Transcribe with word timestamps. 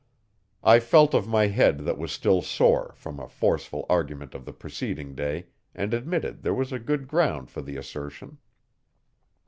I 0.63 0.79
felt 0.79 1.13
of 1.13 1.27
my 1.27 1.45
head 1.45 1.77
that 1.85 1.95
was 1.95 2.11
still 2.11 2.41
sore, 2.41 2.95
from 2.97 3.19
a 3.19 3.29
forceful 3.29 3.85
argument 3.87 4.33
of 4.33 4.45
the 4.45 4.51
preceding 4.51 5.13
day, 5.13 5.45
and 5.75 5.93
admitted 5.93 6.41
there 6.41 6.55
was 6.55 6.71
good 6.71 7.07
ground 7.07 7.51
for 7.51 7.61
the 7.61 7.77
assertion. 7.77 8.39